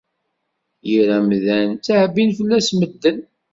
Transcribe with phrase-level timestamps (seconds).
[0.89, 3.17] Yir amdan, ttɛebbin fell-as medden